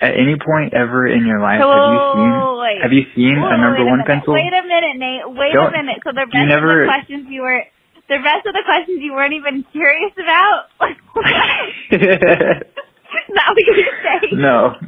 At 0.00 0.14
any 0.14 0.36
point 0.38 0.74
ever 0.74 1.08
in 1.10 1.26
your 1.26 1.40
life, 1.42 1.58
So, 1.58 1.66
have 1.66 1.90
you 1.90 1.98
seen 2.14 2.30
wait. 2.62 2.78
have 2.86 2.92
you 2.94 3.04
seen 3.18 3.34
Whoa, 3.42 3.50
a 3.50 3.58
number 3.58 3.82
wait 3.82 3.90
one 3.90 3.98
minute. 3.98 4.06
pencil? 4.06 4.30
Wait 4.34 4.46
a 4.54 4.62
minute, 4.62 4.94
Nate. 4.94 5.26
Wait 5.26 5.52
Don't- 5.52 5.74
a 5.74 5.76
minute. 5.76 5.98
So 6.06 6.12
the 6.14 6.22
rest 6.30 6.46
never- 6.46 6.82
of 6.82 6.86
the 6.86 6.92
questions 6.94 7.26
you 7.28 7.42
were, 7.42 7.64
the 8.06 8.20
rest 8.22 8.46
of 8.46 8.54
the 8.54 8.62
questions 8.62 9.02
you 9.02 9.10
weren't 9.12 9.34
even 9.34 9.64
curious 9.74 10.12
about. 10.14 10.70
that 11.90 12.62
what 13.50 13.58
you're 13.58 13.98
saying? 14.06 14.38
No. 14.38 14.78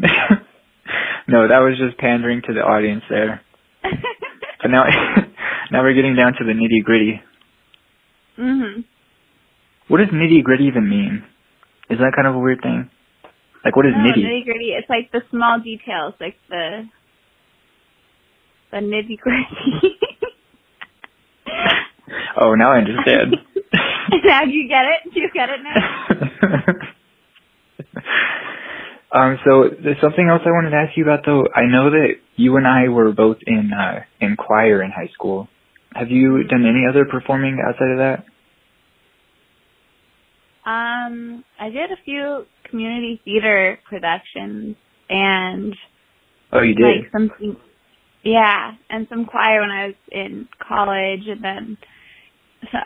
No, 1.30 1.46
that 1.48 1.58
was 1.62 1.78
just 1.78 1.96
pandering 1.98 2.42
to 2.46 2.52
the 2.54 2.60
audience 2.60 3.02
there. 3.08 3.40
But 4.62 4.70
now, 4.70 4.84
now 5.72 5.80
we're 5.82 5.94
getting 5.94 6.14
down 6.16 6.34
to 6.34 6.44
the 6.44 6.52
nitty 6.52 6.84
gritty. 6.84 7.22
mhm. 8.38 8.84
What 9.88 9.98
does 9.98 10.08
nitty 10.12 10.42
gritty 10.44 10.64
even 10.64 10.86
mean? 10.88 11.24
Is 11.88 11.98
that 11.98 12.12
kind 12.14 12.28
of 12.28 12.34
a 12.34 12.38
weird 12.38 12.60
thing? 12.62 12.90
Like, 13.64 13.74
what 13.74 13.86
is 13.86 13.92
No, 13.96 14.04
nitty? 14.04 14.20
nitty 14.22 14.44
gritty. 14.44 14.70
It's 14.76 14.88
like 14.90 15.10
the 15.12 15.22
small 15.30 15.58
details, 15.64 16.12
like 16.20 16.36
the 16.50 16.84
the 18.70 18.78
nitty 18.84 19.16
gritty. 19.18 19.96
Oh, 22.40 22.54
now 22.54 22.72
I 22.72 22.78
understand. 22.78 23.36
now 24.24 24.44
do 24.44 24.50
you 24.50 24.68
get 24.68 24.84
it? 24.84 25.14
Do 25.14 25.20
you 25.20 25.30
get 25.32 25.48
it 25.50 25.60
now? 25.62 26.90
Um, 29.12 29.38
so 29.44 29.64
there's 29.82 30.00
something 30.00 30.28
else 30.28 30.42
I 30.44 30.50
wanted 30.50 30.70
to 30.70 30.76
ask 30.76 30.96
you 30.96 31.04
about 31.04 31.24
though. 31.24 31.46
I 31.54 31.66
know 31.66 31.90
that 31.90 32.14
you 32.36 32.56
and 32.56 32.66
I 32.66 32.88
were 32.88 33.12
both 33.12 33.38
in 33.46 33.70
uh 33.72 34.00
in 34.20 34.36
choir 34.36 34.82
in 34.82 34.90
high 34.90 35.10
school. 35.12 35.48
Have 35.94 36.10
you 36.10 36.44
done 36.44 36.64
any 36.64 36.86
other 36.88 37.04
performing 37.04 37.58
outside 37.66 37.90
of 37.90 37.98
that? 37.98 38.24
Um, 40.64 41.44
I 41.58 41.70
did 41.70 41.90
a 41.90 41.96
few 42.04 42.44
community 42.70 43.20
theater 43.24 43.78
productions 43.88 44.76
and 45.08 45.74
Oh, 46.52 46.62
you 46.62 46.74
did. 46.74 46.84
like 46.84 47.12
some, 47.12 47.56
yeah, 48.24 48.72
and 48.88 49.06
some 49.08 49.24
choir 49.24 49.60
when 49.60 49.70
I 49.70 49.86
was 49.86 49.94
in 50.10 50.48
college, 50.58 51.26
and 51.26 51.42
then 51.42 51.78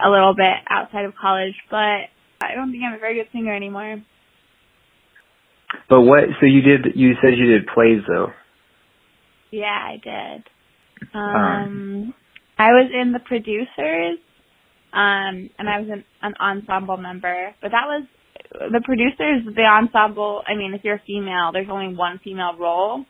a 0.04 0.10
little 0.10 0.34
bit 0.34 0.52
outside 0.68 1.06
of 1.06 1.14
college. 1.20 1.54
But 1.70 2.08
I 2.42 2.54
don't 2.54 2.70
think 2.70 2.82
I'm 2.84 2.94
a 2.94 2.98
very 2.98 3.14
good 3.14 3.28
singer 3.32 3.54
anymore. 3.54 4.02
But 5.94 6.02
what? 6.02 6.24
So 6.40 6.46
you 6.46 6.60
did? 6.60 6.96
You 6.96 7.12
said 7.22 7.38
you 7.38 7.46
did 7.46 7.68
plays 7.68 8.02
though. 8.08 8.32
Yeah, 9.52 9.66
I 9.66 10.00
did. 10.02 10.44
Um, 11.14 11.36
Um, 11.36 12.14
I 12.58 12.70
was 12.70 12.90
in 12.92 13.12
the 13.12 13.20
producers, 13.20 14.18
um, 14.92 15.50
and 15.56 15.68
I 15.68 15.78
was 15.78 15.88
an, 15.92 16.04
an 16.20 16.34
ensemble 16.40 16.96
member. 16.96 17.54
But 17.62 17.70
that 17.70 17.86
was 17.86 18.08
the 18.50 18.80
producers, 18.84 19.46
the 19.54 19.62
ensemble. 19.62 20.42
I 20.44 20.56
mean, 20.56 20.74
if 20.74 20.82
you're 20.82 20.96
a 20.96 21.02
female, 21.06 21.50
there's 21.52 21.70
only 21.70 21.94
one 21.94 22.18
female 22.24 22.56
role. 22.58 23.04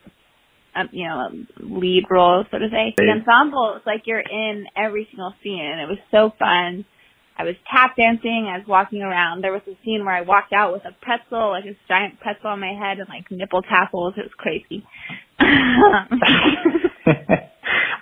Um, 0.77 0.89
you 0.93 1.09
know, 1.09 1.31
lead 1.61 2.05
role, 2.11 2.45
so 2.51 2.59
to 2.59 2.69
say. 2.69 2.93
The 2.99 3.09
ensemble, 3.09 3.77
it's 3.79 3.87
like 3.87 4.03
you're 4.05 4.21
in 4.21 4.67
every 4.77 5.09
single 5.11 5.33
scene, 5.43 5.65
and 5.65 5.81
it 5.81 5.89
was 5.89 5.99
so 6.11 6.35
fun. 6.39 6.85
I 7.37 7.43
was 7.45 7.57
tap 7.71 7.97
dancing. 7.97 8.47
I 8.49 8.59
was 8.59 8.67
walking 8.69 9.03
around. 9.03 9.43
There 9.43 9.53
was 9.53 9.63
a 9.67 9.77
scene 9.85 10.05
where 10.05 10.15
I 10.15 10.21
walked 10.23 10.53
out 10.53 10.73
with 10.73 10.85
a 10.85 10.93
pretzel, 11.03 11.51
like 11.51 11.65
this 11.65 11.75
giant 11.89 12.21
pretzel 12.21 12.51
on 12.51 12.61
my 12.61 12.73
head, 12.73 12.99
and 13.01 13.09
like 13.09 13.29
nipple 13.31 13.63
tassels. 13.63 14.15
It 14.17 14.23
was 14.23 14.35
crazy. 14.39 14.87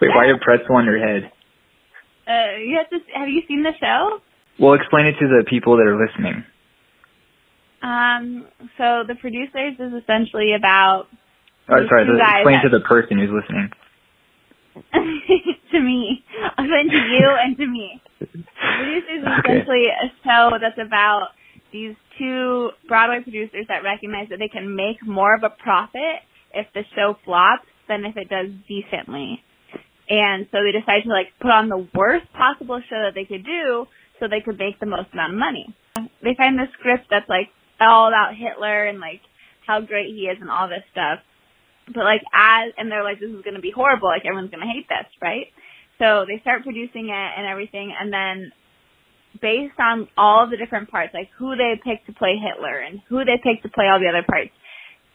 Wait, 0.01 0.11
why 0.15 0.27
a 0.27 0.37
pretzel 0.41 0.77
on 0.77 0.85
your 0.85 0.99
head? 0.99 1.33
Uh, 2.29 2.57
you 2.59 2.77
have 2.79 2.91
to. 2.91 2.99
Have 3.19 3.29
you 3.29 3.43
seen 3.49 3.63
the 3.63 3.73
show? 3.81 4.21
Well, 4.59 4.75
explain 4.75 5.07
it 5.07 5.13
to 5.19 5.27
the 5.29 5.45
people 5.49 5.77
that 5.79 5.87
are 5.87 5.97
listening. 5.99 6.45
Um. 7.83 8.47
So 8.77 9.05
the 9.09 9.15
producers 9.21 9.75
is 9.79 9.93
essentially 10.03 10.55
about 10.55 11.07
Oh, 11.69 11.77
sorry, 11.89 12.05
the, 12.07 12.19
explain 12.19 12.57
that- 12.57 12.69
to 12.69 12.69
the 12.69 12.85
person 12.85 13.19
who's 13.19 13.31
listening. 13.31 13.71
to 15.73 15.81
me, 15.81 16.25
and 16.59 16.91
to 16.91 16.97
you, 16.97 17.37
and 17.41 17.57
to 17.57 17.67
me. 17.67 18.02
Producers 18.27 19.21
is 19.21 19.25
Okay. 19.25 19.39
essentially 19.53 19.87
a 19.89 20.09
show 20.25 20.59
that's 20.61 20.79
about 20.79 21.29
these 21.73 21.95
two 22.19 22.71
Broadway 22.87 23.21
producers 23.23 23.67
that 23.69 23.83
recognize 23.83 24.29
that 24.29 24.39
they 24.39 24.49
can 24.49 24.75
make 24.77 25.05
more 25.07 25.35
of 25.35 25.43
a 25.43 25.51
profit 25.51 26.21
if 26.55 26.67
the 26.75 26.85
show 26.95 27.17
flops 27.25 27.67
than 27.89 28.05
if 28.05 28.17
it 28.17 28.29
does 28.29 28.49
decently. 28.69 29.43
And 30.09 30.47
so 30.53 30.59
they 30.63 30.73
decide 30.73 31.05
to 31.05 31.09
like 31.09 31.33
put 31.41 31.51
on 31.51 31.69
the 31.69 31.89
worst 31.95 32.31
possible 32.33 32.81
show 32.89 33.01
that 33.03 33.15
they 33.15 33.25
could 33.25 33.45
do 33.45 33.87
so 34.21 34.29
they 34.29 34.41
could 34.41 34.59
make 34.59 34.79
the 34.79 34.87
most 34.87 35.09
amount 35.13 35.33
of 35.33 35.39
money. 35.39 35.75
They 36.23 36.35
find 36.37 36.59
this 36.59 36.69
script 36.79 37.07
that's 37.11 37.29
like 37.29 37.49
all 37.81 38.09
about 38.09 38.35
Hitler 38.37 38.85
and 38.85 39.01
like 39.01 39.21
how 39.67 39.81
great 39.81 40.07
he 40.07 40.29
is 40.29 40.39
and 40.41 40.51
all 40.51 40.69
this 40.69 40.85
stuff. 40.93 41.21
But 41.87 42.05
like 42.05 42.23
as 42.33 42.73
and 42.77 42.91
they're 42.91 43.03
like 43.03 43.21
this 43.21 43.31
is 43.31 43.43
going 43.43 43.57
to 43.57 43.61
be 43.65 43.73
horrible, 43.75 44.09
like 44.09 44.25
everyone's 44.25 44.51
going 44.51 44.67
to 44.67 44.73
hate 44.73 44.89
this, 44.89 45.07
right? 45.21 45.47
So 46.03 46.27
they 46.27 46.43
start 46.43 46.65
producing 46.65 47.15
it 47.15 47.31
and 47.39 47.47
everything 47.47 47.95
and 47.95 48.13
then 48.13 48.51
based 49.41 49.79
on 49.79 50.09
all 50.19 50.51
the 50.51 50.57
different 50.57 50.91
parts, 50.91 51.15
like 51.15 51.31
who 51.39 51.55
they 51.55 51.79
pick 51.79 52.05
to 52.07 52.13
play 52.13 52.35
Hitler 52.43 52.77
and 52.77 53.01
who 53.09 53.25
they 53.25 53.39
pick 53.39 53.63
to 53.63 53.71
play 53.71 53.87
all 53.87 54.01
the 54.03 54.11
other 54.11 54.27
parts, 54.27 54.51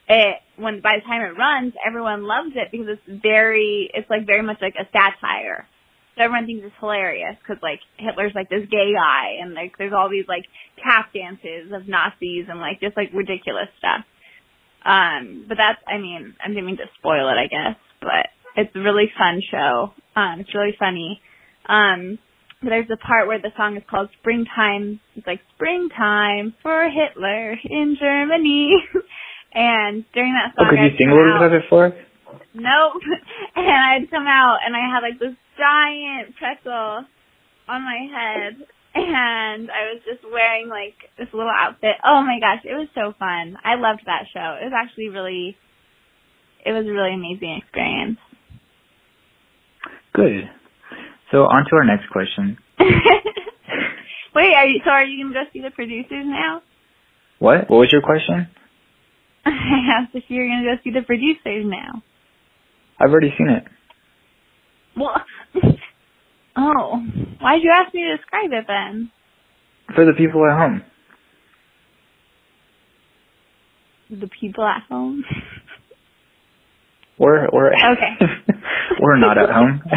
it 0.08 0.40
when 0.56 0.80
by 0.80 0.96
the 0.96 1.04
time 1.04 1.20
it 1.20 1.36
runs, 1.36 1.74
everyone 1.86 2.24
loves 2.24 2.56
it 2.56 2.72
because 2.72 2.88
it's 2.88 3.22
very, 3.22 3.90
it's 3.92 4.08
like 4.08 4.24
very 4.24 4.42
much 4.42 4.64
like 4.64 4.80
a 4.80 4.88
satire. 4.88 5.68
So 6.16 6.24
everyone 6.24 6.46
thinks 6.46 6.64
it's 6.64 6.80
hilarious 6.80 7.36
because 7.36 7.62
like 7.62 7.84
Hitler's 8.00 8.32
like 8.34 8.48
this 8.48 8.64
gay 8.72 8.96
guy 8.96 9.44
and 9.44 9.52
like 9.52 9.76
there's 9.76 9.92
all 9.92 10.08
these 10.08 10.26
like 10.26 10.48
tap 10.82 11.12
dances 11.12 11.68
of 11.68 11.86
Nazis 11.86 12.48
and 12.48 12.64
like 12.64 12.80
just 12.80 12.96
like 12.96 13.12
ridiculous 13.12 13.68
stuff. 13.76 14.08
Um, 14.88 15.44
but 15.46 15.60
that's, 15.60 15.84
I 15.84 16.00
mean, 16.00 16.32
I 16.40 16.48
didn't 16.48 16.64
mean 16.64 16.80
to 16.80 16.88
spoil 16.96 17.28
it, 17.28 17.36
I 17.36 17.46
guess, 17.46 17.76
but 18.00 18.32
it's 18.56 18.74
a 18.74 18.80
really 18.80 19.12
fun 19.12 19.42
show. 19.44 19.92
Um, 20.18 20.40
it's 20.40 20.54
really 20.54 20.74
funny. 20.78 21.20
Um, 21.68 22.18
but 22.62 22.70
there's 22.70 22.90
a 22.90 22.96
part 22.96 23.28
where 23.28 23.38
the 23.38 23.52
song 23.56 23.76
is 23.76 23.84
called 23.88 24.08
Springtime. 24.18 24.98
It's 25.14 25.26
like 25.26 25.40
Springtime 25.54 26.54
for 26.62 26.90
Hitler 26.90 27.54
in 27.62 27.96
Germany. 28.00 28.74
and 29.54 30.04
during 30.12 30.32
that 30.34 30.58
Oh, 30.58 30.64
song, 30.64 30.70
could 30.70 30.80
you 30.82 30.90
I'd 30.90 30.98
sing 30.98 31.10
a 31.10 31.14
little 31.14 31.38
bit 31.38 31.52
of 31.54 31.62
it 31.62 31.68
for 31.70 31.86
us? 31.86 31.92
Nope. 32.54 33.02
And 33.56 33.66
I'd 33.66 34.10
come 34.10 34.26
out 34.26 34.58
and 34.64 34.74
I 34.74 34.86
had 34.90 35.00
like 35.02 35.18
this 35.18 35.34
giant 35.58 36.34
pretzel 36.38 37.04
on 37.68 37.80
my 37.82 38.00
head 38.06 38.54
and 38.94 39.70
I 39.70 39.92
was 39.94 40.02
just 40.06 40.22
wearing 40.30 40.68
like 40.68 40.94
this 41.18 41.28
little 41.32 41.50
outfit. 41.52 41.96
Oh 42.04 42.22
my 42.22 42.38
gosh, 42.40 42.62
it 42.64 42.74
was 42.74 42.88
so 42.94 43.14
fun. 43.18 43.58
I 43.64 43.74
loved 43.74 44.02
that 44.06 44.26
show. 44.32 44.56
It 44.62 44.70
was 44.70 44.74
actually 44.74 45.08
really 45.10 45.56
it 46.64 46.72
was 46.72 46.86
a 46.86 46.90
really 46.90 47.14
amazing 47.14 47.60
experience. 47.62 48.18
Good. 50.18 50.50
So 51.30 51.44
on 51.44 51.64
to 51.70 51.76
our 51.76 51.84
next 51.84 52.10
question. 52.10 52.58
Wait, 54.34 54.52
are 54.52 54.66
you 54.66 54.80
so 54.84 54.90
are 54.90 55.04
you 55.04 55.22
gonna 55.22 55.32
go 55.32 55.48
see 55.52 55.60
the 55.60 55.70
producers 55.70 56.24
now? 56.26 56.60
What? 57.38 57.70
What 57.70 57.78
was 57.78 57.92
your 57.92 58.02
question? 58.02 58.48
I 59.46 60.00
asked 60.00 60.14
if 60.14 60.24
you're 60.26 60.48
gonna 60.48 60.64
go 60.64 60.82
see 60.82 60.90
the 60.90 61.02
producers 61.02 61.64
now. 61.64 62.02
I've 62.98 63.10
already 63.12 63.32
seen 63.38 63.48
it. 63.48 63.64
Well 64.96 65.22
Oh. 66.56 66.96
Why'd 67.40 67.62
you 67.62 67.70
ask 67.72 67.94
me 67.94 68.02
to 68.02 68.16
describe 68.16 68.50
it 68.50 68.64
then? 68.66 69.12
For 69.94 70.04
the 70.04 70.14
people 70.14 70.44
at 70.44 70.58
home. 70.58 70.82
The 74.10 74.28
people 74.40 74.64
at 74.64 74.82
home. 74.88 75.24
Or 77.18 77.46
or 77.46 77.72
Okay. 77.92 78.16
Or 79.00 79.16
not 79.16 79.38
at 79.38 79.50
home. 79.50 79.82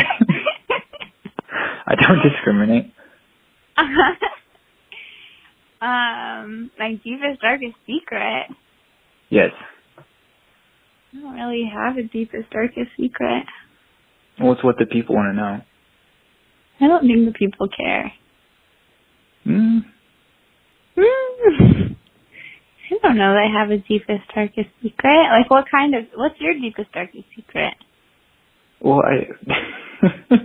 I 1.88 1.96
don't 1.96 2.22
discriminate. 2.24 2.94
um, 5.82 6.72
my 6.78 6.94
deepest, 7.04 7.42
darkest 7.42 7.76
secret. 7.86 8.48
Yes. 9.30 9.52
I 11.14 11.20
don't 11.20 11.36
really 11.36 11.70
have 11.72 11.98
a 11.98 12.04
deepest, 12.04 12.50
darkest 12.52 12.92
secret. 12.98 13.46
Well, 14.40 14.54
it's 14.54 14.64
what 14.64 14.78
the 14.78 14.86
people 14.86 15.16
want 15.16 15.36
to 15.36 15.42
know. 15.42 15.62
I 16.80 16.88
don't 16.88 17.06
think 17.06 17.26
the 17.26 17.38
people 17.38 17.68
care. 17.68 18.14
Mm, 19.46 19.82
Hmm. 20.98 21.94
I 22.92 22.98
don't 23.02 23.18
know 23.18 23.34
that 23.34 23.48
I 23.48 23.60
have 23.60 23.72
a 23.72 23.78
deepest, 23.78 24.28
darkest 24.36 24.70
secret. 24.84 25.30
Like, 25.32 25.50
what 25.50 25.66
kind 25.72 25.96
of, 25.96 26.04
what's 26.16 26.40
your 26.40 26.54
deepest, 26.54 26.92
darkest 26.92 27.24
secret? 27.36 27.74
Well, 28.82 29.02
I. 29.02 29.28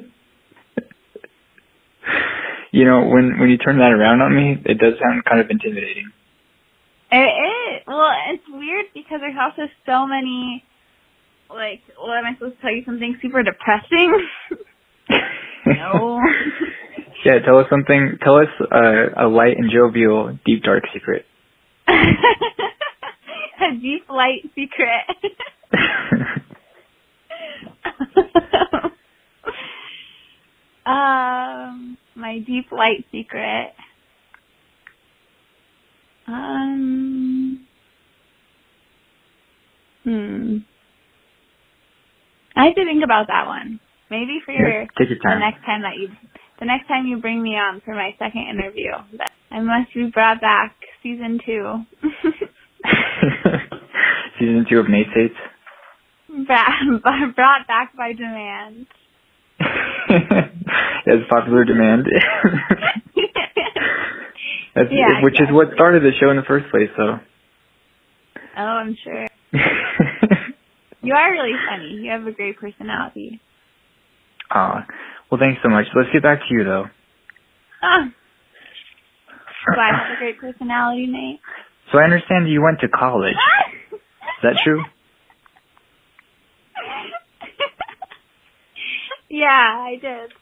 you 2.73 2.85
know, 2.85 3.07
when 3.07 3.39
when 3.39 3.49
you 3.51 3.59
turn 3.59 3.79
that 3.79 3.93
around 3.93 4.21
on 4.23 4.35
me, 4.35 4.57
it 4.65 4.79
does 4.79 4.95
sound 5.01 5.25
kind 5.25 5.41
of 5.41 5.51
intimidating. 5.51 6.11
It 7.11 7.17
is. 7.17 7.83
Well, 7.87 8.11
it's 8.29 8.43
weird 8.49 8.87
because 8.95 9.21
there's 9.21 9.37
also 9.41 9.71
so 9.87 10.07
many, 10.07 10.65
like, 11.49 11.83
what 11.99 12.19
am 12.19 12.25
I 12.27 12.35
supposed 12.35 12.57
to 12.57 12.63
tell 12.63 12.73
you? 12.73 12.85
Something 12.85 13.17
super 13.23 13.43
depressing? 13.43 14.27
No. 15.67 16.21
yeah, 17.25 17.41
tell 17.45 17.59
us 17.59 17.67
something. 17.69 18.19
Tell 18.23 18.37
us 18.37 18.49
uh, 18.61 19.25
a 19.25 19.29
light 19.29 19.57
and 19.59 19.71
jovial, 19.71 20.39
deep 20.47 20.63
dark 20.63 20.85
secret. 20.95 21.27
a 21.89 21.95
deep 23.81 24.09
light 24.09 24.43
secret 24.55 25.33
um, 30.87 31.99
my 32.15 32.39
deep 32.41 32.73
light 32.73 33.05
secret. 33.13 33.73
Um, 36.27 37.67
hmm. 40.05 40.59
I 42.57 42.67
have 42.67 42.75
to 42.75 42.85
think 42.85 43.05
about 43.05 43.29
that 43.29 43.47
one. 43.47 43.81
Maybe 44.11 44.41
for 44.45 44.53
your, 44.53 44.83
yeah, 44.83 44.87
take 44.99 45.11
your 45.11 45.19
time. 45.19 45.41
the 45.41 45.47
next 45.47 45.65
time 45.65 45.83
that 45.83 45.97
you 45.97 46.09
the 46.59 46.67
next 46.67 46.89
time 46.89 47.07
you 47.07 47.19
bring 47.19 47.43
me 47.43 47.51
on 47.57 47.83
for 47.85 47.95
my 47.95 48.15
second 48.19 48.47
interview. 48.49 48.93
I 49.51 49.61
must 49.61 49.93
be 49.95 50.11
brought 50.11 50.41
back 50.41 50.75
season 51.03 51.39
two. 51.45 51.85
season 54.39 54.67
two 54.69 54.79
of 54.79 54.89
Nate's 54.89 55.11
brought, 56.45 57.03
brought 57.37 57.67
back 57.67 57.97
by 57.97 58.13
demand. 58.13 58.87
As 61.07 61.21
popular 61.29 61.65
demand. 61.65 62.07
Yeah, 64.91 65.23
which 65.23 65.41
is 65.41 65.49
what 65.51 65.69
started 65.75 66.03
the 66.03 66.13
show 66.21 66.29
in 66.31 66.37
the 66.37 66.43
first 66.43 66.71
place, 66.71 66.91
so. 66.99 67.19
Oh, 68.59 68.61
I'm 68.61 68.95
sure. 69.03 69.27
You 71.03 71.15
are 71.15 71.31
really 71.33 71.53
funny. 71.69 72.03
You 72.03 72.11
have 72.11 72.27
a 72.27 72.33
great 72.33 72.59
personality. 72.59 73.41
uh, 74.51 74.83
well, 75.31 75.41
thanks 75.41 75.61
so 75.63 75.69
much. 75.71 75.87
Let's 75.95 76.11
get 76.13 76.23
back 76.23 76.41
to 76.41 76.55
you, 76.55 76.65
though. 76.65 76.85
Oh. 77.83 78.05
Do 79.75 79.81
I 79.81 79.87
have 79.97 80.17
a 80.17 80.19
great 80.19 80.39
personality, 80.39 81.07
Nate? 81.07 81.41
So 81.93 81.99
I 81.99 82.05
understand 82.05 82.49
you 82.49 82.63
went 82.63 82.81
to 82.81 82.89
college. 82.89 83.35
Is 83.93 84.43
that 84.43 84.57
true? 84.65 84.83
Yeah, 89.37 89.47
I 89.91 89.97
did. 90.01 90.33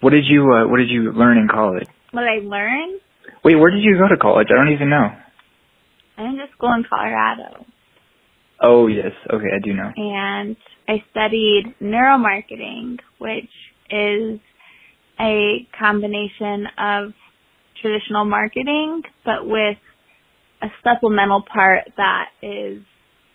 What 0.00 0.10
did 0.10 0.24
you 0.26 0.42
uh, 0.52 0.68
What 0.68 0.78
did 0.78 0.90
you 0.90 1.12
learn 1.12 1.38
in 1.38 1.48
college? 1.48 1.88
What 2.12 2.24
I 2.24 2.38
learned? 2.44 3.00
Wait, 3.42 3.56
where 3.56 3.70
did 3.70 3.82
you 3.82 3.98
go 3.98 4.06
to 4.08 4.16
college? 4.16 4.48
I 4.50 4.54
don't 4.56 4.72
even 4.72 4.90
know. 4.90 5.08
I 6.16 6.22
went 6.22 6.36
to 6.38 6.46
school 6.56 6.72
in 6.74 6.84
Colorado, 6.88 7.66
Oh 8.60 8.86
yes, 8.86 9.12
okay, 9.32 9.48
I 9.54 9.58
do 9.62 9.72
know. 9.74 9.90
and 9.96 10.56
I 10.88 11.02
studied 11.10 11.74
neuromarketing, 11.82 12.98
which 13.18 13.50
is 13.90 14.38
a 15.18 15.66
combination 15.78 16.66
of 16.78 17.12
traditional 17.82 18.24
marketing, 18.24 19.02
but 19.24 19.44
with 19.46 19.76
a 20.62 20.68
supplemental 20.84 21.42
part 21.42 21.88
that 21.96 22.26
is 22.42 22.82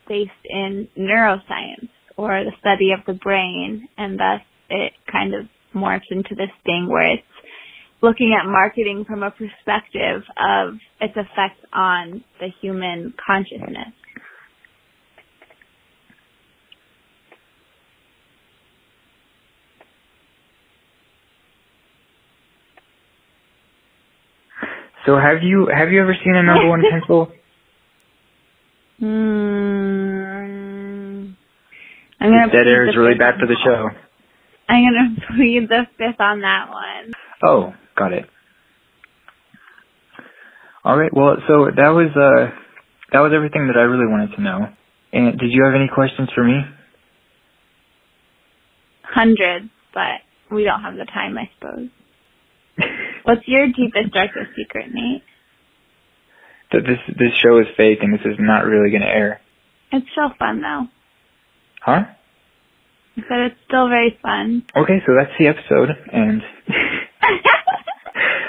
based 0.07 0.31
in 0.45 0.87
neuroscience 0.97 1.89
or 2.19 2.43
the 2.43 2.51
study 2.59 2.91
of 2.91 2.99
the 3.07 3.13
brain, 3.13 3.87
and 3.97 4.19
thus 4.19 4.41
it 4.69 4.91
kind 5.09 5.33
of 5.33 5.45
morphs 5.73 6.11
into 6.11 6.35
this 6.35 6.51
thing 6.65 6.87
where 6.89 7.13
it's 7.13 7.23
looking 8.01 8.37
at 8.37 8.45
marketing 8.45 9.05
from 9.07 9.23
a 9.23 9.31
perspective 9.31 10.23
of 10.37 10.73
its 10.99 11.15
effect 11.15 11.63
on 11.71 12.23
the 12.41 12.49
human 12.61 13.13
consciousness. 13.25 13.93
So 25.05 25.15
have 25.15 25.41
you 25.41 25.69
have 25.73 25.89
you 25.89 26.01
ever 26.01 26.15
seen 26.21 26.35
a 26.35 26.43
number 26.43 26.67
one 26.67 26.83
pencil? 26.91 27.31
Hmm. 28.99 29.58
I'm 32.19 32.31
gonna 32.31 32.51
Dead 32.51 32.67
air 32.67 32.89
is 32.89 32.95
really 32.97 33.17
bad 33.17 33.35
for 33.39 33.47
the 33.47 33.55
show. 33.63 33.89
I'm 34.67 34.83
gonna 34.83 35.15
plead 35.35 35.69
the 35.69 35.87
fifth 35.97 36.19
on 36.19 36.41
that 36.41 36.69
one. 36.69 37.13
Oh, 37.43 37.73
got 37.97 38.13
it. 38.13 38.25
All 40.83 40.97
right. 40.97 41.11
Well, 41.13 41.37
so 41.47 41.65
that 41.75 41.89
was 41.89 42.11
uh 42.15 42.55
that 43.11 43.19
was 43.19 43.31
everything 43.33 43.67
that 43.67 43.77
I 43.77 43.83
really 43.83 44.07
wanted 44.07 44.35
to 44.35 44.41
know. 44.41 44.67
And 45.11 45.39
did 45.39 45.51
you 45.51 45.63
have 45.63 45.75
any 45.75 45.89
questions 45.93 46.29
for 46.35 46.43
me? 46.43 46.59
Hundreds, 49.03 49.69
but 49.93 50.21
we 50.51 50.63
don't 50.63 50.81
have 50.81 50.95
the 50.95 51.05
time, 51.05 51.37
I 51.37 51.49
suppose. 51.57 51.89
What's 53.23 53.47
your 53.47 53.67
deepest, 53.67 54.13
darkest 54.13 54.55
secret, 54.55 54.93
Nate? 54.93 55.23
that 56.71 56.81
this 56.85 56.99
this 57.17 57.33
show 57.41 57.57
is 57.59 57.65
fake 57.77 57.99
and 58.01 58.13
this 58.13 58.25
is 58.25 58.37
not 58.39 58.65
really 58.65 58.91
going 58.91 59.01
to 59.01 59.07
air. 59.07 59.41
It's 59.91 60.07
so 60.15 60.29
fun 60.37 60.61
though. 60.61 60.85
Huh? 61.81 62.03
I 63.17 63.21
said 63.27 63.39
it's 63.51 63.55
still 63.67 63.89
very 63.89 64.17
fun. 64.21 64.63
Okay, 64.75 65.01
so 65.05 65.13
that's 65.17 65.31
the 65.39 65.47
episode 65.47 65.89
and 66.13 66.41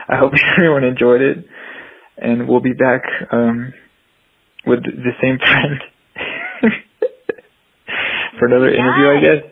I 0.09 0.17
hope 0.17 0.33
everyone 0.57 0.85
enjoyed 0.85 1.21
it 1.23 1.47
and 2.19 2.49
we'll 2.49 2.61
be 2.61 2.73
back 2.73 3.03
um 3.33 3.73
with 4.67 4.83
the 4.85 5.13
same 5.23 5.39
friend 5.39 5.81
for 8.39 8.47
another 8.47 8.69
interview, 8.71 9.09
I 9.09 9.21
guess. 9.21 9.43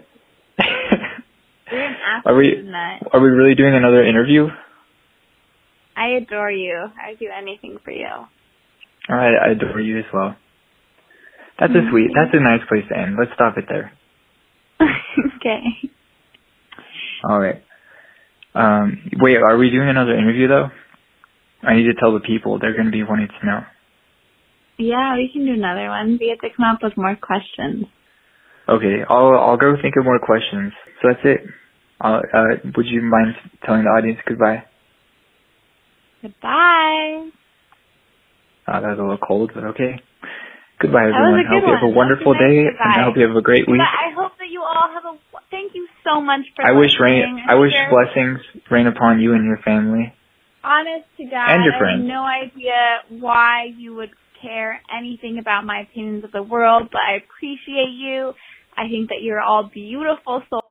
You're 1.73 2.37
we- 2.37 2.71
Are 3.13 3.21
we 3.21 3.29
really 3.29 3.55
doing 3.55 3.75
another 3.75 4.05
interview? 4.05 4.49
I 5.97 6.09
adore 6.09 6.51
you. 6.51 6.77
I'd 7.05 7.19
do 7.19 7.29
anything 7.37 7.79
for 7.85 7.91
you. 7.91 8.07
All 8.07 8.29
right, 9.17 9.35
I 9.37 9.51
adore 9.53 9.81
you 9.81 9.99
as 9.99 10.05
well. 10.13 10.37
That's 11.59 11.73
a 11.73 11.83
sweet. 11.91 12.11
That's 12.15 12.31
a 12.33 12.41
nice 12.41 12.63
place 12.69 12.85
to 12.89 12.97
end. 12.97 13.17
Let's 13.19 13.33
stop 13.35 13.59
it 13.59 13.65
there. 13.69 13.93
okay. 14.81 15.63
All 17.29 17.41
right. 17.41 17.63
Um, 18.55 19.11
wait, 19.21 19.37
are 19.39 19.57
we 19.57 19.71
doing 19.71 19.89
another 19.89 20.17
interview 20.17 20.49
though? 20.49 20.69
I 21.63 21.75
need 21.75 21.85
to 21.85 21.95
tell 21.99 22.15
the 22.15 22.21
people. 22.21 22.59
They're 22.59 22.75
going 22.75 22.87
to 22.87 22.93
be 22.93 23.03
wanting 23.03 23.29
to 23.29 23.47
know. 23.47 23.61
Yeah, 24.79 25.17
we 25.17 25.31
can 25.33 25.45
do 25.45 25.55
another 25.55 25.89
one. 25.89 26.19
We 26.21 26.29
have 26.29 26.39
to 26.39 26.57
come 26.57 26.65
up 26.65 26.79
with 26.83 26.97
more 26.97 27.17
questions. 27.17 27.87
Okay, 28.69 29.03
I'll 29.09 29.35
I'll 29.35 29.57
go 29.57 29.75
think 29.81 29.95
of 29.99 30.05
more 30.05 30.21
questions. 30.21 30.73
So 31.03 31.09
that's 31.09 31.25
it. 31.25 31.41
Uh, 32.01 32.21
uh, 32.33 32.71
would 32.77 32.87
you 32.87 33.03
mind 33.03 33.35
telling 33.65 33.83
the 33.83 33.91
audience 33.91 34.21
goodbye? 34.25 34.65
Goodbye. 36.23 37.31
Uh, 38.67 38.81
that 38.81 38.91
was 38.91 38.99
a 38.99 39.03
little 39.03 39.19
cold, 39.19 39.51
but 39.55 39.65
okay. 39.65 40.01
Goodbye, 40.81 41.11
everyone. 41.11 41.43
I 41.43 41.51
hope 41.51 41.65
you 41.67 41.75
have 41.75 41.83
a 41.83 41.89
wonderful 41.91 42.35
That 42.35 42.39
was 42.39 42.51
a 42.51 42.55
day, 42.55 42.59
and 42.71 42.93
I 42.95 43.05
hope 43.05 43.17
you 43.17 43.27
have 43.27 43.35
a 43.37 43.43
great 43.43 43.67
week. 43.67 43.83
But 43.83 43.91
I 43.91 44.15
hope 44.15 44.33
that 44.39 44.47
you 44.49 44.63
all 44.63 44.89
have 44.95 45.05
a. 45.05 45.19
Thank 45.51 45.75
you 45.75 45.89
so 46.07 46.21
much 46.21 46.43
for. 46.55 46.65
I 46.65 46.71
wish 46.73 46.93
rain. 47.01 47.43
I 47.49 47.57
wish 47.57 47.73
Sure. 47.73 47.91
blessings 47.91 48.39
rain 48.71 48.87
upon 48.87 49.21
you 49.21 49.35
and 49.35 49.45
your 49.45 49.59
family. 49.59 50.13
Honest 50.63 51.07
to 51.17 51.25
God, 51.25 51.51
And 51.51 51.65
your 51.65 51.75
I 51.75 51.79
friends. 51.79 52.03
have 52.03 52.09
no 52.09 52.23
idea 52.23 52.79
why 53.09 53.73
you 53.77 53.95
would 53.97 54.11
care 54.41 54.81
anything 54.97 55.39
about 55.39 55.65
my 55.65 55.81
opinions 55.81 56.23
of 56.25 56.31
the 56.31 56.43
world, 56.43 56.91
but 56.93 57.01
I 57.01 57.15
appreciate 57.17 57.91
you. 57.91 58.35
I 58.77 58.87
think 58.89 59.09
that 59.09 59.23
you're 59.23 59.41
all 59.41 59.65
beautiful 59.65 60.43
souls. 60.49 60.68